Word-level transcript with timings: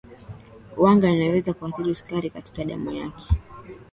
wanga 0.77 1.09
inaweza 1.11 1.53
kuathiri 1.53 1.95
sukari 1.95 2.29
katika 2.29 2.65
damu 2.65 2.91
yake 2.91 3.35